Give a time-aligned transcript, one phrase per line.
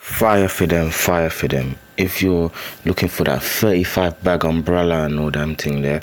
[0.00, 1.76] Fire for them, fire for them.
[1.98, 2.50] If you're
[2.86, 6.00] looking for that 35 bag umbrella and all damn thing there,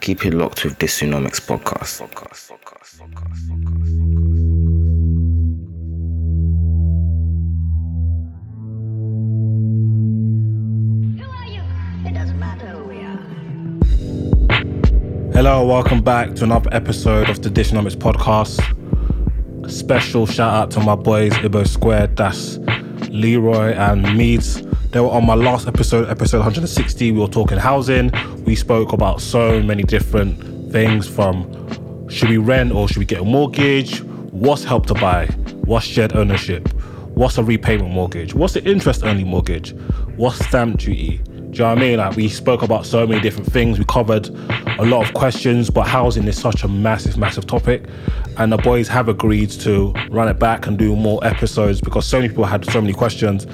[0.00, 2.02] keep it locked with this Dysonomics podcast.
[2.02, 3.46] podcast, podcast, podcast
[15.32, 18.58] Hello, welcome back to another episode of the Dysonomics podcast.
[19.64, 22.58] A special shout out to my boys Ibo Squared, that's
[23.10, 24.62] Leroy and Meads.
[24.90, 27.12] They were on my last episode, episode 160.
[27.12, 28.10] We were talking housing.
[28.44, 33.20] We spoke about so many different things from should we rent or should we get
[33.20, 34.02] a mortgage?
[34.02, 35.26] What's help to buy?
[35.64, 36.68] What's shared ownership?
[37.14, 38.34] What's a repayment mortgage?
[38.34, 39.74] What's the interest only mortgage?
[40.16, 41.20] What's stamp duty?
[41.56, 41.96] Do you know what I mean?
[41.96, 43.78] Like we spoke about so many different things.
[43.78, 44.28] We covered
[44.78, 47.86] a lot of questions, but housing is such a massive, massive topic.
[48.36, 52.18] And the boys have agreed to run it back and do more episodes because so
[52.18, 53.46] many people had so many questions.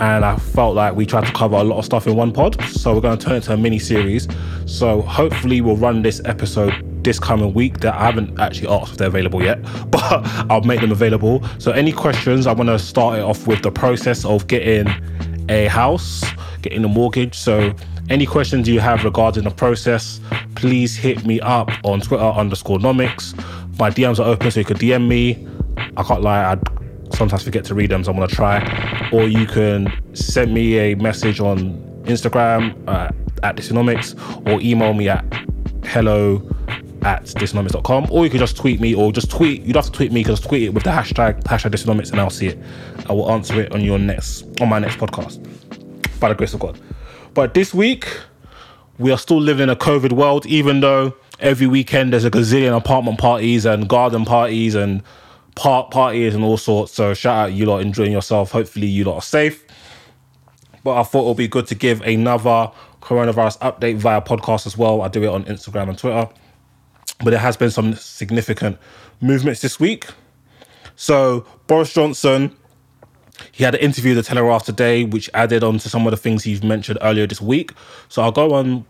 [0.00, 2.60] And I felt like we tried to cover a lot of stuff in one pod.
[2.70, 4.26] So we're going to turn it to a mini series.
[4.66, 8.98] So hopefully we'll run this episode this coming week that I haven't actually asked if
[8.98, 9.62] they're available yet,
[9.92, 11.44] but I'll make them available.
[11.58, 14.88] So any questions, I want to start it off with the process of getting
[15.48, 16.24] a house,
[16.68, 17.34] getting a mortgage.
[17.34, 17.74] So
[18.10, 20.20] any questions you have regarding the process,
[20.54, 23.36] please hit me up on Twitter underscore nomics.
[23.78, 25.46] My DMs are open, so you could DM me.
[25.96, 26.58] I can't lie, I
[27.14, 28.58] sometimes forget to read them, so I'm gonna try.
[29.12, 31.74] Or you can send me a message on
[32.04, 33.10] Instagram uh,
[33.42, 35.24] at Dysonomics or email me at
[35.84, 36.36] hello
[37.02, 39.96] at dysonomics.com or you can just tweet me or just tweet you don't have to
[39.96, 42.58] tweet me just tweet it with the hashtag hashtag dysonomics and I'll see it
[43.08, 45.38] I will answer it on your next on my next podcast
[46.20, 46.78] by the grace of God.
[47.34, 48.08] But this week
[48.98, 52.76] we are still living in a COVID world even though every weekend there's a gazillion
[52.76, 55.02] apartment parties and garden parties and
[55.54, 56.92] park parties and all sorts.
[56.92, 58.52] So shout out you lot enjoying yourself.
[58.52, 59.64] Hopefully you lot are safe.
[60.84, 62.70] But I thought it would be good to give another
[63.02, 65.02] coronavirus update via podcast as well.
[65.02, 66.28] I do it on Instagram and Twitter.
[67.18, 68.78] But there has been some significant
[69.20, 70.06] movements this week.
[70.94, 72.56] So Boris Johnson,
[73.52, 76.16] he had an interview with the Telegraph today, which added on to some of the
[76.16, 77.72] things he's mentioned earlier this week.
[78.08, 78.84] So I'll go on.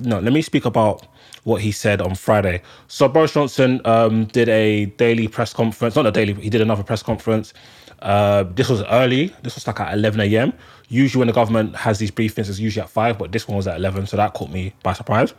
[0.00, 1.06] No, let me speak about
[1.44, 2.62] what he said on Friday.
[2.88, 6.82] So Boris Johnson um, did a daily press conference, not a daily, he did another
[6.82, 7.52] press conference.
[8.00, 9.34] Uh, this was early.
[9.42, 10.52] This was like at 11 a.m.
[10.88, 13.66] Usually when the government has these briefings, it's usually at 5, but this one was
[13.66, 15.34] at 11, so that caught me by surprise.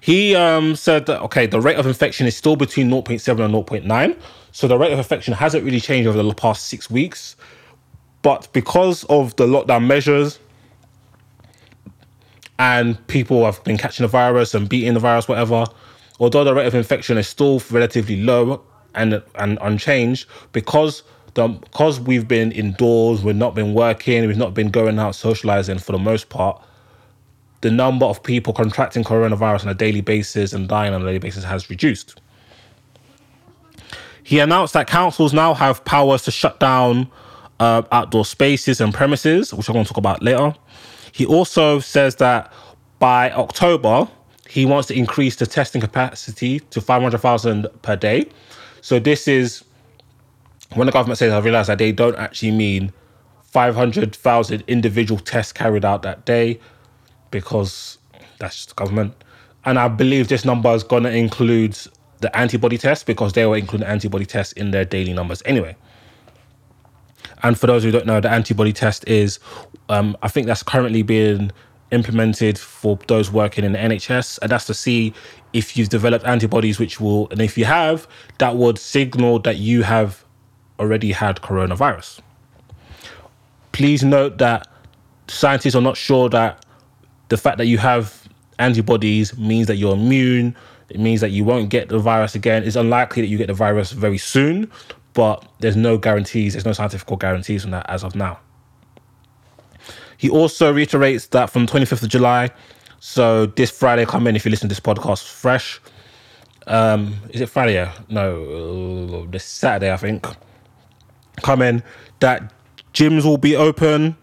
[0.00, 4.18] He um, said that, okay, the rate of infection is still between 0.7 and 0.9.
[4.52, 7.36] So the rate of infection hasn't really changed over the past six weeks.
[8.22, 10.38] But because of the lockdown measures
[12.58, 15.66] and people have been catching the virus and beating the virus, whatever,
[16.20, 18.62] although the rate of infection is still relatively low
[18.94, 21.02] and, and unchanged, because
[21.34, 25.78] the, because we've been indoors, we've not been working, we've not been going out socializing
[25.78, 26.62] for the most part,
[27.64, 31.18] the number of people contracting coronavirus on a daily basis and dying on a daily
[31.18, 32.20] basis has reduced.
[34.22, 37.10] He announced that councils now have powers to shut down
[37.60, 40.54] uh, outdoor spaces and premises, which I'm going to talk about later.
[41.12, 42.52] He also says that
[42.98, 44.08] by October,
[44.46, 48.26] he wants to increase the testing capacity to 500,000 per day.
[48.82, 49.64] So this is
[50.74, 52.92] when the government says, I realize that they don't actually mean
[53.44, 56.60] 500,000 individual tests carried out that day,
[57.34, 57.98] because
[58.38, 59.12] that's just the government.
[59.64, 61.76] And I believe this number is going to include
[62.20, 65.74] the antibody test because they were including antibody tests in their daily numbers anyway.
[67.42, 69.40] And for those who don't know, the antibody test is,
[69.88, 71.50] um, I think that's currently being
[71.90, 75.12] implemented for those working in the NHS, and that's to see
[75.52, 78.06] if you've developed antibodies, which will, and if you have,
[78.38, 80.24] that would signal that you have
[80.78, 82.20] already had coronavirus.
[83.72, 84.68] Please note that
[85.26, 86.63] scientists are not sure that
[87.34, 88.28] the fact that you have
[88.60, 90.54] antibodies means that you're immune.
[90.88, 92.62] It means that you won't get the virus again.
[92.62, 94.70] It's unlikely that you get the virus very soon,
[95.14, 96.52] but there's no guarantees.
[96.52, 98.38] There's no scientific guarantees on that as of now.
[100.16, 102.50] He also reiterates that from 25th of July,
[103.00, 105.80] so this Friday come in if you listen to this podcast fresh,
[106.68, 107.90] um, is it Friday?
[108.08, 110.24] No, this Saturday, I think.
[111.42, 111.82] Come in
[112.20, 112.54] that
[112.92, 114.16] gyms will be open.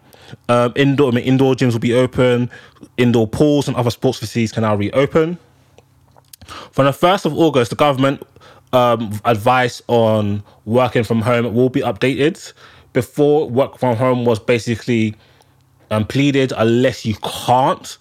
[0.50, 2.50] Um, indoor, I mean, indoor gyms will be open.
[2.98, 5.38] Indoor pools and other sports facilities can now reopen.
[6.72, 8.24] From the 1st of August, the government
[8.74, 12.54] um, advice on working from home will be updated.
[12.94, 15.16] Before, work from home was basically
[15.92, 17.98] um, pleaded unless you can't,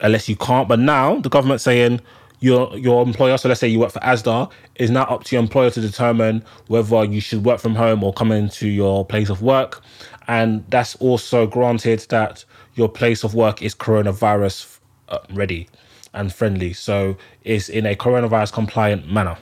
[0.00, 0.68] unless you can't.
[0.68, 2.00] But now the government's saying
[2.42, 5.42] your your employer, so let's say you work for ASDA, is now up to your
[5.42, 9.42] employer to determine whether you should work from home or come into your place of
[9.42, 9.80] work.
[10.26, 12.44] And that's also granted that
[12.74, 14.78] your place of work is coronavirus
[15.08, 15.68] uh, ready
[16.12, 16.72] and friendly.
[16.72, 19.38] So it's in a coronavirus compliant manner.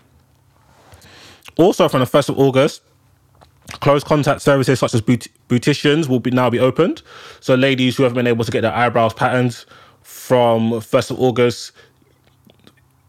[1.56, 2.82] Also, from the 1st of August,
[3.80, 7.02] close contact services such as beaut- beauticians will be now be opened.
[7.40, 9.64] So ladies who haven't been able to get their eyebrows patterned
[10.02, 11.72] from 1st of August,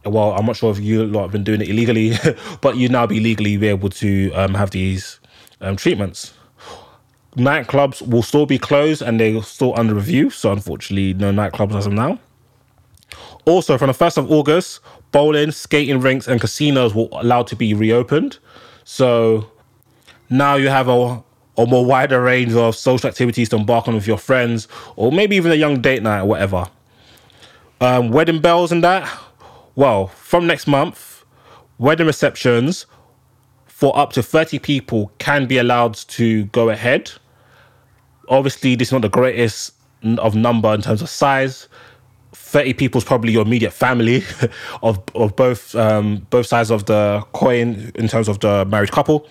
[0.06, 2.13] well, I'm not sure if you lot have been doing it illegally,
[2.62, 5.19] but you now be legally be able to um, have these
[5.62, 6.33] um, treatments.
[7.36, 10.30] Nightclubs will still be closed and they're still under review.
[10.30, 12.19] So unfortunately, no nightclubs as of now.
[13.45, 14.81] Also, from the 1st of August,
[15.12, 18.38] bowling, skating rinks, and casinos will allowed to be reopened.
[18.83, 19.50] So
[20.30, 21.24] now you have a,
[21.57, 25.36] a more wider range of social activities to embark on with your friends, or maybe
[25.36, 26.68] even a young date night or whatever.
[27.80, 29.09] Um, wedding bells and that.
[29.76, 31.24] Well, from next month,
[31.78, 32.86] wedding receptions
[33.68, 37.12] for up to 30 people can be allowed to go ahead.
[38.30, 39.74] Obviously, this is not the greatest
[40.18, 41.68] of number in terms of size.
[42.34, 44.24] 30 people is probably your immediate family
[44.84, 49.28] of, of both um, both sides of the coin in terms of the married couple.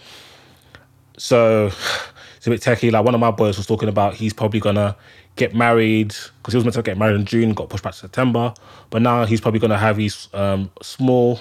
[1.16, 1.66] So
[2.36, 2.90] it's a bit techie.
[2.90, 4.96] Like one of my boys was talking about, he's probably gonna
[5.40, 7.98] get married because he was meant to get married in June, got pushed back to
[7.98, 8.52] September.
[8.90, 11.40] But now he's probably gonna have his um, small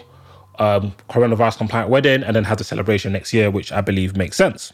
[0.57, 4.37] um, coronavirus compliant wedding and then have the celebration next year, which I believe makes
[4.37, 4.73] sense.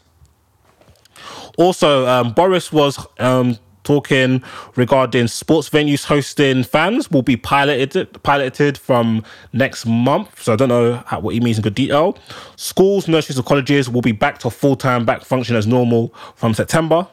[1.58, 4.42] Also, um, Boris was um, talking
[4.74, 10.42] regarding sports venues hosting fans will be piloted piloted from next month.
[10.42, 12.18] So I don't know how, what he means in good detail.
[12.56, 16.52] Schools, nurseries, and colleges will be back to full time back function as normal from
[16.52, 17.06] September.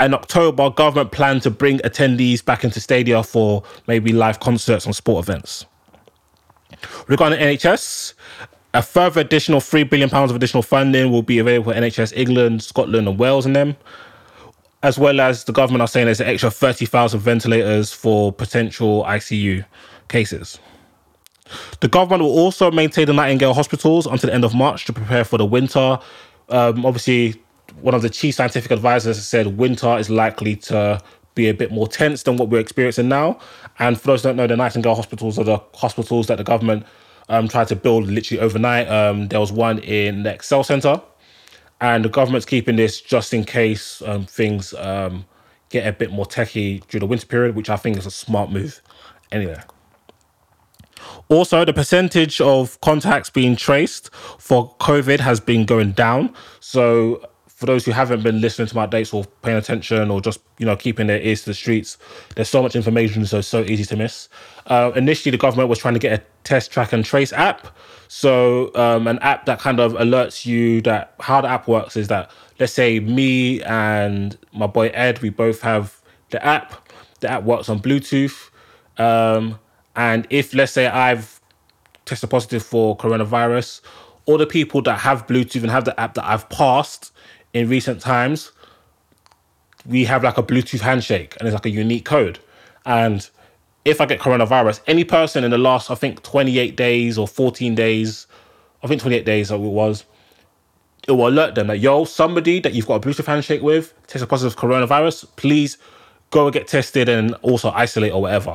[0.00, 4.94] In October, government plan to bring attendees back into stadia for maybe live concerts and
[4.94, 5.66] sport events.
[7.08, 8.14] Regarding NHS,
[8.74, 12.62] a further additional three billion pounds of additional funding will be available for NHS England,
[12.62, 13.76] Scotland, and Wales in them
[14.82, 19.64] as well as the government are saying there's an extra 30,000 ventilators for potential ICU
[20.08, 20.58] cases.
[21.80, 25.24] The government will also maintain the Nightingale hospitals until the end of March to prepare
[25.24, 25.98] for the winter.
[26.48, 27.40] Um, obviously,
[27.80, 31.00] one of the chief scientific advisors said winter is likely to
[31.34, 33.38] be a bit more tense than what we're experiencing now.
[33.78, 36.84] And for those who don't know, the Nightingale hospitals are the hospitals that the government
[37.28, 38.88] um, tried to build literally overnight.
[38.88, 41.00] Um, there was one in the Excel Centre
[41.80, 45.24] and the government's keeping this just in case um, things um,
[45.68, 48.52] get a bit more techy during the winter period, which I think is a smart
[48.52, 48.80] move.
[49.32, 49.60] Anyway.
[51.28, 56.32] Also, the percentage of contacts being traced for COVID has been going down.
[56.60, 57.24] So,
[57.62, 60.66] for those who haven't been listening to my dates or paying attention or just you
[60.66, 61.96] know keeping their ears to the streets,
[62.36, 64.28] there's so much information, so so easy to miss.
[64.66, 67.68] Uh, initially, the government was trying to get a test, track, and trace app
[68.14, 72.08] so um, an app that kind of alerts you that how the app works is
[72.08, 76.90] that let's say me and my boy Ed, we both have the app.
[77.20, 78.50] The app works on Bluetooth,
[78.98, 79.58] um,
[79.96, 81.40] and if let's say I've
[82.04, 83.80] tested positive for coronavirus,
[84.26, 87.12] all the people that have Bluetooth and have the app that I've passed
[87.52, 88.52] in recent times,
[89.86, 92.38] we have like a Bluetooth handshake, and it's like a unique code,
[92.86, 93.28] and
[93.84, 97.74] if I get coronavirus, any person in the last, I think, 28 days or 14
[97.74, 98.26] days,
[98.82, 100.04] I think 28 days it was,
[101.08, 104.28] it will alert them that, yo, somebody that you've got a Bluetooth handshake with tested
[104.28, 105.78] positive coronavirus, please
[106.30, 108.54] go and get tested and also isolate or whatever.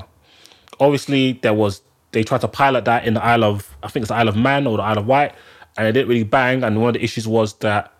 [0.79, 4.09] Obviously, there was, they tried to pilot that in the Isle of, I think it's
[4.09, 5.35] the Isle of Man or the Isle of Wight,
[5.77, 6.63] and it didn't really bang.
[6.63, 7.93] And one of the issues was that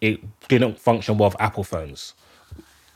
[0.00, 2.14] it didn't function well with Apple phones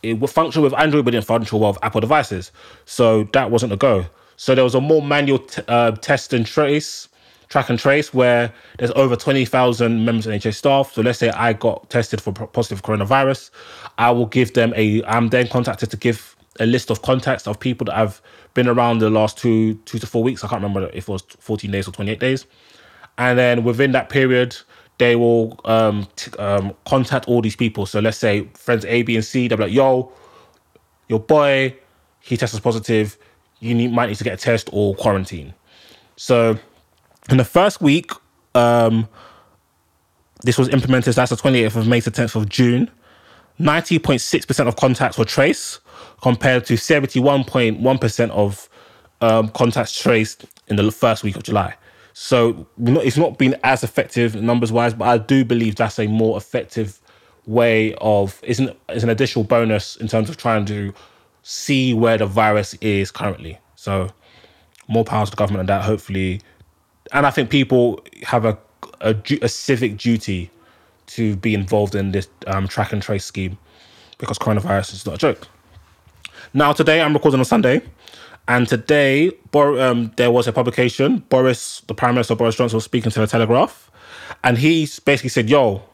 [0.02, 2.52] it would function with Android, but didn't function well with Apple devices.
[2.86, 4.06] So that wasn't a go.
[4.36, 7.08] So there was a more manual t- uh, test and trace
[7.50, 10.92] track and trace where there's over 20,000 members of NHS staff.
[10.92, 13.50] So let's say I got tested for positive coronavirus.
[13.98, 17.58] I will give them a, I'm then contacted to give a list of contacts of
[17.58, 18.22] people that I've
[18.54, 20.44] been around the last two, two to four weeks.
[20.44, 22.46] I can't remember if it was 14 days or 28 days.
[23.18, 24.56] And then within that period,
[25.00, 27.86] they will um, t- um, contact all these people.
[27.86, 30.12] So let's say friends A, B, and C, they're like, yo,
[31.08, 31.74] your boy,
[32.20, 33.16] he tested positive.
[33.60, 35.54] You need, might need to get a test or quarantine.
[36.16, 36.58] So
[37.30, 38.12] in the first week,
[38.54, 39.08] um,
[40.42, 41.14] this was implemented.
[41.14, 42.90] That's the 28th of May to 10th of June.
[43.58, 45.80] 90.6% of contacts were traced
[46.20, 48.68] compared to 71.1% of
[49.22, 51.74] um, contacts traced in the first week of July.
[52.12, 56.36] So it's not been as effective numbers wise, but I do believe that's a more
[56.36, 57.00] effective
[57.46, 60.92] way of is an, it's an additional bonus in terms of trying to
[61.42, 63.58] see where the virus is currently.
[63.76, 64.10] So
[64.88, 66.40] more power to the government and that hopefully,
[67.12, 68.58] and I think people have a
[69.00, 70.50] a, a civic duty
[71.06, 73.58] to be involved in this um, track and trace scheme
[74.18, 75.48] because coronavirus is not a joke.
[76.54, 77.82] Now today I'm recording on Sunday.
[78.50, 81.18] And today, um, there was a publication.
[81.28, 83.92] Boris, the Prime Minister Boris Johnson, was speaking to the Telegraph,
[84.42, 85.84] and he basically said, "Yo,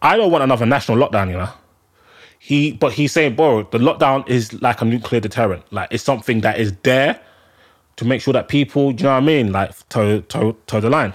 [0.00, 1.50] I don't want another national lockdown, you know."
[2.38, 5.70] He, but he's saying, "Bro, the lockdown is like a nuclear deterrent.
[5.70, 7.20] Like it's something that is there
[7.96, 10.88] to make sure that people, you know what I mean, like toe toe toe the
[10.88, 11.12] line."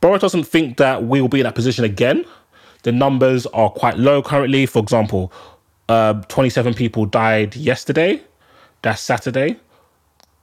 [0.00, 2.24] Boris doesn't think that we will be in that position again.
[2.84, 4.66] The numbers are quite low currently.
[4.66, 5.32] For example,
[5.88, 8.22] uh, 27 people died yesterday.
[8.82, 9.56] That's Saturday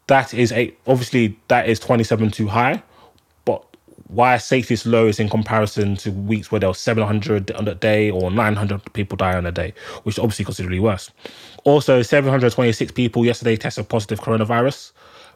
[0.09, 2.81] that is a obviously that is 27 too high
[3.45, 3.63] but
[4.07, 7.75] why safety is low is in comparison to weeks where there was 700 on a
[7.75, 9.71] day or 900 people die on a day
[10.03, 11.11] which is obviously considerably worse.
[11.63, 14.91] Also 726 people yesterday tested positive coronavirus.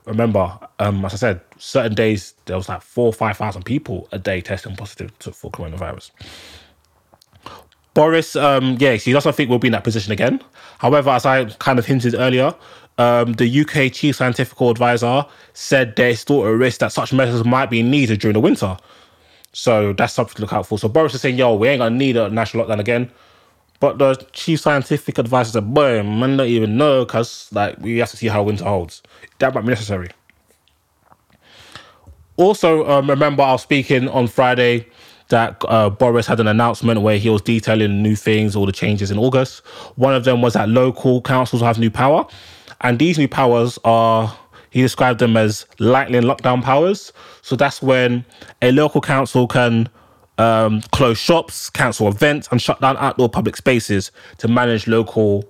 [0.05, 4.09] Remember um, as i said certain days there was like four or five thousand people
[4.11, 6.09] a day testing positive to, for coronavirus.
[7.93, 10.41] Boris, um, yeah, he doesn't think we'll be in that position again.
[10.79, 12.55] However, as I kind of hinted earlier,
[12.97, 17.69] um, the UK chief scientific advisor said there's still a risk that such measures might
[17.69, 18.77] be needed during the winter.
[19.51, 20.79] So that's something to look out for.
[20.79, 23.11] So Boris is saying, yo, we ain't gonna need a national lockdown again.
[23.79, 28.09] But the chief scientific advisor said, boy, man don't even know because like we have
[28.11, 29.03] to see how winter holds.
[29.39, 30.09] That might be necessary.
[32.37, 34.87] Also, um, remember I was speaking on Friday
[35.29, 39.11] that uh, Boris had an announcement where he was detailing new things, all the changes
[39.11, 39.65] in August.
[39.95, 42.25] One of them was that local councils have new power.
[42.83, 44.37] And these new powers are,
[44.69, 47.13] he described them as lightning lockdown powers.
[47.41, 48.25] So that's when
[48.61, 49.89] a local council can
[50.37, 55.45] um, close shops, cancel events, and shut down outdoor public spaces to manage local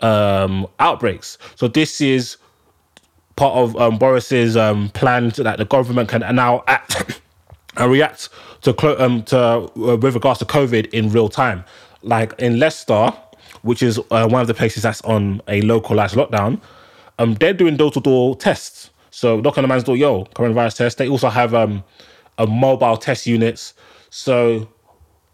[0.00, 1.38] um, outbreaks.
[1.56, 2.36] So this is
[3.36, 7.20] part of um, Boris's um, plan that the government can now act
[7.76, 8.28] and react
[8.62, 11.64] to um, to uh, with regards to COVID in real time.
[12.02, 13.12] Like in Leicester,
[13.62, 16.60] which is uh, one of the places that's on a localized lockdown,
[17.18, 18.90] um, they're doing door to door tests.
[19.10, 20.98] So knock on the man's door, yo, coronavirus test.
[20.98, 21.84] They also have um,
[22.38, 23.74] a mobile test units.
[24.10, 24.68] So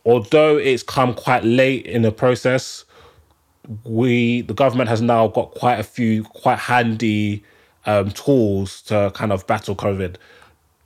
[0.05, 2.85] although it's come quite late in the process,
[3.85, 7.45] we the government has now got quite a few quite handy
[7.85, 10.17] um, tools to kind of battle COVID.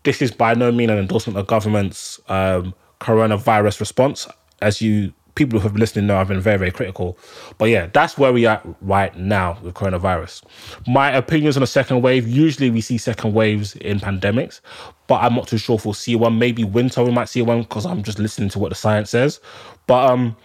[0.03, 4.27] This is by no means an endorsement of the government's um, coronavirus response.
[4.63, 7.19] As you people who have been listening know I've been very, very critical.
[7.59, 10.43] But yeah, that's where we are right now with coronavirus.
[10.87, 14.61] My opinions on the second wave, usually we see second waves in pandemics,
[15.07, 16.39] but I'm not too sure if we'll see one.
[16.39, 19.41] Maybe winter we might see one because I'm just listening to what the science says.
[19.87, 20.37] But um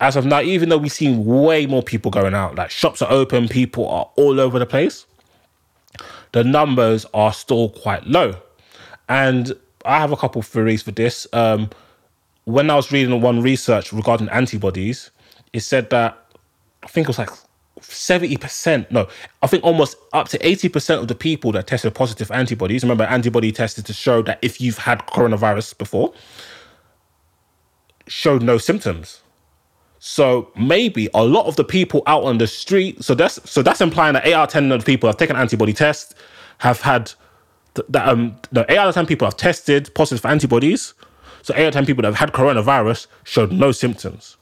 [0.00, 3.10] as of now, even though we've seen way more people going out, like shops are
[3.10, 5.06] open, people are all over the place,
[6.32, 8.34] the numbers are still quite low.
[9.08, 9.52] And
[9.84, 11.26] I have a couple theories for this.
[11.32, 11.70] Um,
[12.44, 15.10] when I was reading one research regarding antibodies,
[15.52, 16.18] it said that
[16.82, 17.30] I think it was like
[17.80, 19.08] 70%, no,
[19.42, 23.52] I think almost up to 80% of the people that tested positive antibodies, remember, antibody
[23.52, 26.12] tested to show that if you've had coronavirus before,
[28.06, 29.22] showed no symptoms.
[29.98, 33.80] So maybe a lot of the people out on the street, so that's so that's
[33.80, 36.14] implying that eight out of ten of the people have taken antibody test,
[36.58, 37.10] have had
[37.88, 40.92] that um no eight out of ten people have tested positive for antibodies,
[41.44, 44.38] so eight out of 10 people that have had coronavirus showed no symptoms.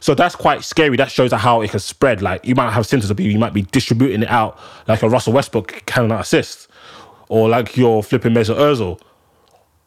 [0.00, 0.94] So that's quite scary.
[0.98, 2.20] That shows how it can spread.
[2.20, 5.08] Like you might have symptoms of people, you might be distributing it out like a
[5.08, 6.68] Russell Westbrook cannot assist,
[7.30, 9.00] or like you're flipping Mesut Ozil.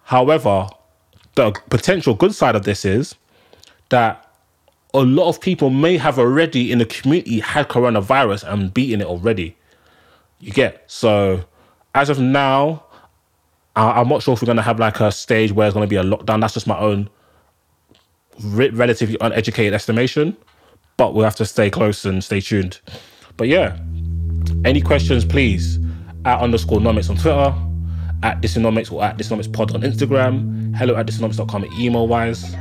[0.05, 0.67] However,
[1.35, 3.13] the potential good side of this is
[3.89, 4.25] that
[4.95, 9.07] a lot of people may have already in the community had coronavirus and beaten it
[9.07, 9.55] already.
[10.39, 11.45] You get so
[11.93, 12.85] as of now,
[13.79, 15.95] I, am not sure if we're gonna have like a stage where it's gonna be
[15.95, 16.41] a lockdown.
[16.41, 17.09] That's just my own
[18.43, 20.35] re- relatively uneducated estimation,
[20.97, 22.79] but we'll have to stay close and stay tuned.
[23.37, 23.77] But yeah,
[24.65, 25.79] any questions, please
[26.25, 27.55] at underscore nomics on Twitter,
[28.23, 32.55] at Dysonomics or at Dysonomics Pod on Instagram, hello at dysonomics.com email wise.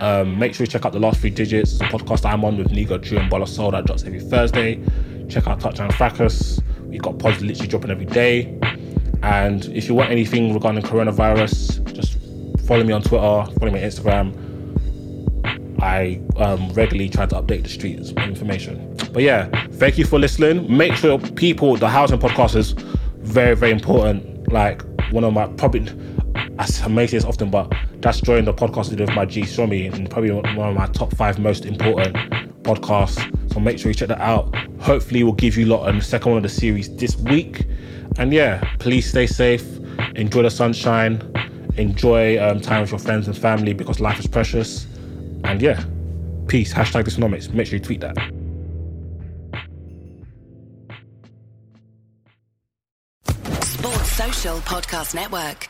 [0.00, 1.72] Um, make sure you check out the last three digits.
[1.72, 4.82] It's a podcast I'm on with Nigo, Drew, and Bola Soul that drops every Thursday.
[5.28, 6.60] Check out Touchdown Fracas.
[6.80, 8.58] We've got pods literally dropping every day.
[9.22, 12.18] And if you want anything regarding coronavirus, just
[12.66, 14.52] follow me on Twitter, follow me on Instagram.
[15.82, 18.96] I um, regularly try to update the streets with information.
[19.12, 20.74] But yeah, thank you for listening.
[20.74, 22.72] Make sure people, the housing podcast is
[23.18, 24.52] very, very important.
[24.52, 25.90] Like one of my probably,
[26.58, 30.08] I may say this often, but that's joined the podcast with my G Shomi and
[30.10, 32.16] probably one of my top five most important
[32.62, 33.52] podcasts.
[33.52, 34.54] So make sure you check that out.
[34.80, 37.66] Hopefully, we'll give you a lot on the second one of the series this week.
[38.18, 39.64] And yeah, please stay safe,
[40.14, 41.22] enjoy the sunshine,
[41.76, 44.86] enjoy um, time with your friends and family because life is precious.
[45.44, 45.82] And yeah,
[46.46, 46.72] peace.
[46.72, 47.52] Hashtag Dysonomics.
[47.52, 48.16] Make sure you tweet that.
[53.64, 55.68] Sports Social Podcast Network.